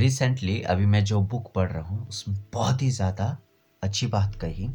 Recently 0.00 0.60
अभी 0.62 0.86
मैं 0.86 1.04
जो 1.04 1.20
बुक 1.20 1.52
पढ़ 1.54 1.70
रहा 1.72 1.82
हूँ, 1.82 2.08
उसमें 2.08 2.36
बहुत 2.52 2.82
ही 2.82 2.90
ज़्यादा 2.90 3.36
अच्छी 3.82 4.06
बात 4.06 4.34
कही 4.34 4.70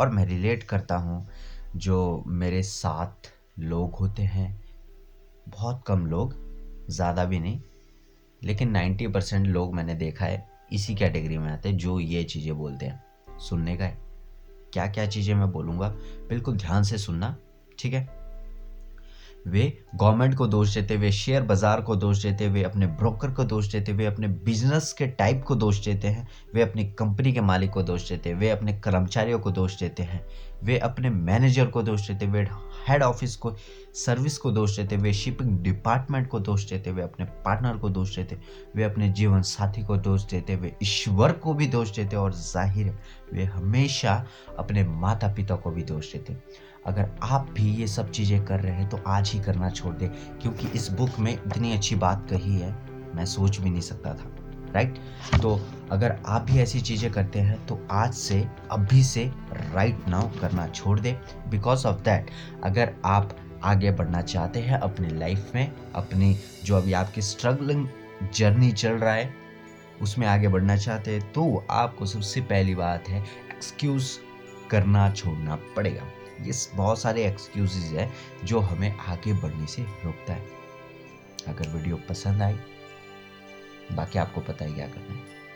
और 0.00 0.08
मैं 0.08 0.24
रिलेट 0.26 0.62
करता 0.62 0.96
हूँ 0.96 1.26
जो 1.76 2.24
मेरे 2.26 2.62
साथ 2.62 3.30
लोग 3.58 3.94
होते 3.94 4.22
हैं। 4.22 4.64
बहुत 5.48 5.82
कम 5.86 6.06
लोग, 6.06 6.34
ज़्यादा 6.90 7.24
भी 7.24 7.40
नहीं, 7.40 7.60
लेकिन 8.42 8.70
नाइन्टी 8.70 9.06
परसेंट 9.06 9.46
लोग 9.46 9.74
मैंने 9.74 9.94
देखा 9.94 10.24
है 10.24 10.46
इसी 10.72 10.94
कैटेगरी 10.94 11.38
में 11.38 11.50
आते 11.52 11.68
हैं 11.68 11.76
जो 11.76 12.00
ये 12.00 12.24
चीज़ें 12.24 12.56
बोलते 12.58 12.86
हैं। 12.86 13.38
सुनने 13.38 13.76
का 13.76 13.84
है। 13.84 13.98
क्या 14.72 14.86
क्या 14.86 15.06
चीज़ें 15.06 15.34
मैं 15.34 15.50
बोलूँगा? 15.52 15.88
बिल्कुल 16.28 16.56
ध्यान 16.56 16.82
से 16.82 16.98
सुनना, 16.98 17.36
ठीक 17.78 17.94
है? 17.94 18.23
वे 19.46 19.72
गवर्नमेंट 19.94 20.34
को 20.34 20.46
दोष 20.46 20.74
देते 20.74 20.96
वे 20.96 21.10
शेयर 21.12 21.42
बाज़ार 21.42 21.80
को 21.80 21.96
दोष 21.96 22.22
देते 22.22 22.48
वे 22.48 22.62
अपने 22.62 22.86
ब्रोकर 22.86 23.30
को 23.30 23.44
दोष 23.44 23.70
देते 23.72 23.92
वे 23.92 24.06
अपने 24.06 24.28
बिज़नेस 24.44 24.92
के 24.92 25.06
टाइप 25.12 25.42
को 25.42 25.54
दोष 25.54 25.84
देते 25.84 26.08
हैं 26.08 26.26
वे 26.54 26.62
अपनी 26.62 26.84
कंपनी 26.98 27.32
के 27.32 27.40
मालिक 27.40 27.70
को 27.70 27.82
दोष 27.82 28.08
देते 28.08 28.30
हैं 28.30 28.36
वे 28.36 28.50
अपने 28.50 28.72
कर्मचारियों 28.80 29.38
को 29.38 29.50
दोष 29.50 29.78
देते 29.80 30.02
हैं 30.02 30.24
वे 30.62 30.78
अपने 30.78 31.10
मैनेजर 31.10 31.66
को 31.66 31.82
दोष 31.82 32.08
देते 32.08 32.26
वे 32.26 32.46
हेड 32.88 33.02
ऑफ़िस 33.02 33.36
को 33.36 33.54
सर्विस 33.94 34.38
को 34.38 34.50
दोष 34.50 34.76
देते 34.76 34.96
वे 34.96 35.12
शिपिंग 35.12 35.58
डिपार्टमेंट 35.62 36.28
को 36.28 36.40
दोष 36.40 36.68
देते 36.70 36.90
वे 36.90 37.02
अपने 37.02 37.24
पार्टनर 37.44 37.76
को 37.76 37.88
दोष 37.90 38.16
देते 38.16 38.38
वे 38.76 38.84
अपने 38.84 39.08
जीवन 39.12 39.42
साथी 39.44 39.82
को 39.82 39.96
दोष 40.00 40.24
देते 40.24 40.56
वे 40.56 40.74
ईश्वर 40.82 41.32
को 41.34 41.54
भी 41.54 41.66
दोष 41.68 41.96
देते 41.96 42.16
और 42.16 42.32
ज़ाहिर 42.34 42.86
है 42.86 42.98
वे 43.32 43.44
हमेशा 43.44 44.24
अपने 44.58 44.84
माता 44.84 45.34
पिता 45.34 45.56
को 45.56 45.70
भी 45.70 45.82
दोष 45.82 46.12
देते 46.12 46.36
अगर 46.86 47.08
आप 47.22 47.50
भी 47.50 47.70
ये 47.72 47.86
सब 47.86 48.10
चीज़ें 48.10 48.44
कर 48.44 48.60
रहे 48.60 48.72
हैं 48.72 48.88
तो 48.88 48.98
आज 49.06 49.33
ही 49.34 49.40
करना 49.40 49.70
छोड़ 49.70 49.94
दे, 49.94 50.08
क्योंकि 50.42 50.68
इस 50.68 50.90
बुक 50.92 51.18
में 51.18 51.32
इतनी 51.32 51.72
अच्छी 51.72 51.96
बात 51.96 52.26
कही 52.30 52.56
है, 52.56 52.72
मैं 53.14 53.24
सोच 53.26 53.58
भी 53.58 53.70
नहीं 53.70 53.80
सकता 53.82 54.14
था 54.14 54.30
राइट 54.74 54.94
तो 55.42 55.60
अगर 55.92 56.16
आप 56.26 56.42
भी 56.42 56.58
ऐसी 56.60 56.80
चीज़ें 56.80 57.10
करते 57.12 57.38
हैं 57.38 57.64
तो 57.66 57.78
आज 57.92 58.14
से, 58.14 58.40
अभी 58.70 59.02
से 59.04 59.24
राइट 59.74 60.08
नाउ 60.08 60.30
करना 60.40 60.66
छोड़ 60.68 60.98
दे। 61.00 61.12
बिकॉज़ 61.48 61.86
ऑफ़ 61.86 62.00
दैट 62.02 62.30
अगर 62.64 62.94
आप 63.04 63.36
आगे 63.64 63.90
बढ़ना 63.90 64.22
चाहते 64.22 64.60
हैं 64.60 64.78
अपनी 64.78 65.08
लाइफ 65.10 65.52
में, 65.54 65.72
अपनी 65.94 66.36
जो 66.64 66.76
अभी 66.76 66.92
आपकी 66.92 67.22
स्ट्रगलिंग 67.22 67.86
जर्नी 68.34 68.72
चल 68.72 68.92
रहा 68.92 69.14
है, 69.14 69.32
उसमें 70.02 70.26
आगे 70.26 70.48
बढ़ना 70.48 70.76
चाहते 70.76 71.10
हैं 71.10 71.32
तो 71.32 71.64
आपको 71.70 72.06
सबसे 72.06 72.40
पहली 72.42 72.74
बात 72.74 73.08
है 73.08 73.22
एक्सक्यूज़ 73.48 74.12
करना 74.70 75.10
छोड़ना 75.10 75.58
पड़ेगा। 75.76 76.02
ये 76.42 76.52
बहुत 76.74 77.00
सारे 77.00 77.26
एक्सक्यूजेज 77.26 77.84
हैं 77.84 78.12
जो 78.44 78.60
हमें 78.60 78.96
आगे 78.96 79.32
बढ़ने 79.32 79.66
से 79.66 79.82
रोकता 79.82 80.32
है। 80.32 80.48
अगर 81.48 81.68
वीडियो 81.68 81.96
पसंद 81.96 82.42
आई, 82.42 82.58
बाकी 83.92 84.18
आपको 84.18 84.40
पता 84.40 84.64
ही 84.64 84.74
क्या 84.74 84.86
करना 84.86 85.14
है। 85.14 85.53